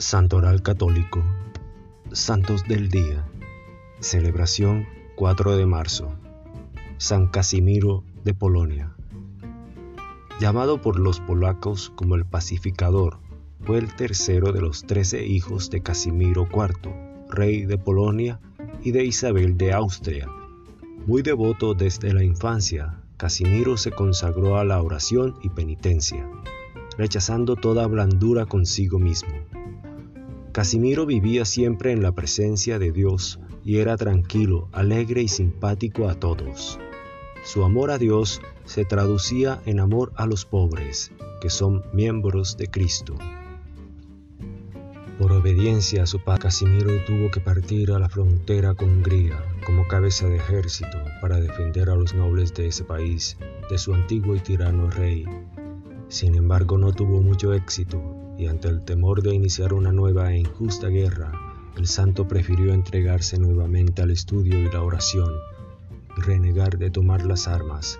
Santoral 0.00 0.62
Católico, 0.62 1.24
Santos 2.12 2.62
del 2.68 2.88
Día, 2.88 3.26
celebración 3.98 4.86
4 5.16 5.56
de 5.56 5.66
marzo, 5.66 6.14
San 6.98 7.26
Casimiro 7.26 8.04
de 8.22 8.32
Polonia. 8.32 8.94
Llamado 10.38 10.80
por 10.80 11.00
los 11.00 11.18
polacos 11.18 11.92
como 11.96 12.14
el 12.14 12.24
pacificador, 12.24 13.18
fue 13.62 13.78
el 13.78 13.92
tercero 13.92 14.52
de 14.52 14.60
los 14.60 14.86
trece 14.86 15.26
hijos 15.26 15.68
de 15.68 15.82
Casimiro 15.82 16.46
IV, 16.48 16.94
rey 17.28 17.64
de 17.64 17.76
Polonia 17.76 18.38
y 18.84 18.92
de 18.92 19.04
Isabel 19.04 19.58
de 19.58 19.72
Austria. 19.72 20.28
Muy 21.08 21.22
devoto 21.22 21.74
desde 21.74 22.14
la 22.14 22.22
infancia, 22.22 23.02
Casimiro 23.16 23.76
se 23.76 23.90
consagró 23.90 24.58
a 24.58 24.64
la 24.64 24.80
oración 24.80 25.34
y 25.42 25.48
penitencia, 25.48 26.24
rechazando 26.96 27.56
toda 27.56 27.84
blandura 27.88 28.46
consigo 28.46 29.00
mismo 29.00 29.34
Casimiro 30.52 31.04
vivía 31.04 31.44
siempre 31.44 31.92
en 31.92 32.02
la 32.02 32.12
presencia 32.12 32.78
de 32.78 32.90
Dios 32.90 33.38
y 33.64 33.76
era 33.78 33.96
tranquilo, 33.96 34.68
alegre 34.72 35.22
y 35.22 35.28
simpático 35.28 36.08
a 36.08 36.14
todos. 36.14 36.78
Su 37.44 37.64
amor 37.64 37.90
a 37.90 37.98
Dios 37.98 38.40
se 38.64 38.84
traducía 38.84 39.60
en 39.66 39.78
amor 39.78 40.12
a 40.16 40.26
los 40.26 40.46
pobres, 40.46 41.12
que 41.40 41.50
son 41.50 41.84
miembros 41.92 42.56
de 42.56 42.68
Cristo. 42.68 43.14
Por 45.18 45.32
obediencia 45.32 46.04
a 46.04 46.06
su 46.06 46.22
padre, 46.22 46.42
Casimiro 46.42 46.92
tuvo 47.04 47.30
que 47.30 47.40
partir 47.40 47.90
a 47.92 47.98
la 47.98 48.08
frontera 48.08 48.74
con 48.74 48.88
Hungría 48.88 49.36
como 49.66 49.86
cabeza 49.86 50.28
de 50.28 50.36
ejército 50.36 50.98
para 51.20 51.40
defender 51.40 51.90
a 51.90 51.96
los 51.96 52.14
nobles 52.14 52.54
de 52.54 52.68
ese 52.68 52.84
país 52.84 53.36
de 53.68 53.78
su 53.78 53.92
antiguo 53.92 54.34
y 54.34 54.40
tirano 54.40 54.90
rey. 54.90 55.24
Sin 56.08 56.36
embargo, 56.36 56.78
no 56.78 56.92
tuvo 56.92 57.20
mucho 57.20 57.52
éxito 57.52 58.27
y 58.38 58.46
ante 58.46 58.68
el 58.68 58.84
temor 58.84 59.22
de 59.22 59.34
iniciar 59.34 59.74
una 59.74 59.90
nueva 59.90 60.32
e 60.32 60.38
injusta 60.38 60.88
guerra, 60.88 61.32
el 61.76 61.88
santo 61.88 62.28
prefirió 62.28 62.72
entregarse 62.72 63.38
nuevamente 63.38 64.00
al 64.00 64.12
estudio 64.12 64.56
y 64.58 64.70
la 64.70 64.82
oración 64.82 65.32
y 66.16 66.20
renegar 66.20 66.78
de 66.78 66.90
tomar 66.90 67.26
las 67.26 67.48
armas, 67.48 67.98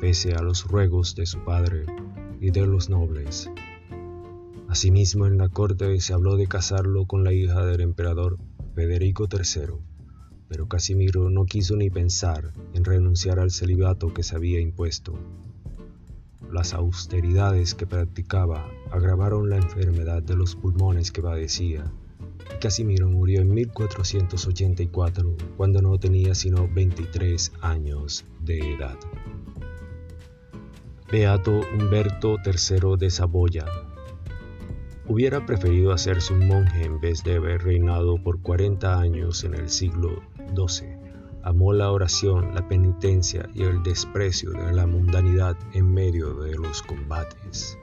pese 0.00 0.34
a 0.34 0.42
los 0.42 0.64
ruegos 0.64 1.14
de 1.14 1.24
su 1.24 1.42
padre 1.44 1.86
y 2.40 2.50
de 2.50 2.66
los 2.66 2.90
nobles. 2.90 3.50
Asimismo, 4.68 5.26
en 5.26 5.38
la 5.38 5.48
corte 5.48 5.98
se 6.00 6.12
habló 6.12 6.36
de 6.36 6.46
casarlo 6.46 7.06
con 7.06 7.24
la 7.24 7.32
hija 7.32 7.64
del 7.64 7.80
emperador 7.80 8.38
Federico 8.74 9.28
III, 9.32 9.74
pero 10.48 10.68
Casimiro 10.68 11.30
no 11.30 11.46
quiso 11.46 11.76
ni 11.76 11.88
pensar 11.88 12.52
en 12.74 12.84
renunciar 12.84 13.38
al 13.38 13.50
celibato 13.50 14.12
que 14.12 14.22
se 14.22 14.36
había 14.36 14.60
impuesto. 14.60 15.18
Las 16.54 16.72
austeridades 16.72 17.74
que 17.74 17.84
practicaba 17.84 18.70
agravaron 18.92 19.50
la 19.50 19.56
enfermedad 19.56 20.22
de 20.22 20.36
los 20.36 20.54
pulmones 20.54 21.10
que 21.10 21.20
padecía. 21.20 21.90
Casimiro 22.60 23.08
murió 23.08 23.40
en 23.40 23.52
1484, 23.52 25.36
cuando 25.56 25.82
no 25.82 25.98
tenía 25.98 26.32
sino 26.36 26.68
23 26.72 27.54
años 27.60 28.24
de 28.38 28.74
edad. 28.74 28.96
Beato 31.10 31.62
Humberto 31.76 32.36
III 32.46 32.98
de 32.98 33.10
Saboya 33.10 33.66
hubiera 35.08 35.44
preferido 35.44 35.90
hacerse 35.90 36.34
un 36.34 36.46
monje 36.46 36.84
en 36.84 37.00
vez 37.00 37.24
de 37.24 37.34
haber 37.34 37.64
reinado 37.64 38.22
por 38.22 38.40
40 38.40 38.96
años 38.96 39.42
en 39.42 39.54
el 39.54 39.68
siglo 39.68 40.22
XII 40.54 41.03
amó 41.44 41.72
la 41.74 41.92
oración, 41.92 42.54
la 42.54 42.66
penitencia 42.66 43.46
y 43.54 43.64
el 43.64 43.82
desprecio 43.82 44.52
de 44.52 44.72
la 44.72 44.86
mundanidad 44.86 45.58
en 45.74 45.92
medio 45.92 46.32
de 46.34 46.56
los 46.56 46.80
combates. 46.82 47.78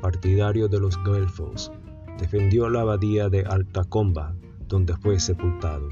Partidario 0.00 0.68
de 0.68 0.78
los 0.78 0.96
guelfos, 1.02 1.72
defendió 2.18 2.70
la 2.70 2.82
abadía 2.82 3.28
de 3.28 3.44
Altacomba, 3.44 4.36
donde 4.68 4.96
fue 4.96 5.18
sepultado. 5.18 5.88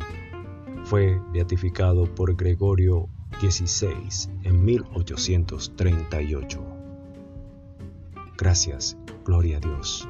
Fue 0.84 1.20
beatificado 1.32 2.04
por 2.14 2.36
Gregorio 2.36 3.08
XVI 3.40 4.30
en 4.44 4.64
1838. 4.64 6.64
Gracias, 8.38 8.96
gloria 9.24 9.56
a 9.56 9.60
Dios. 9.60 10.08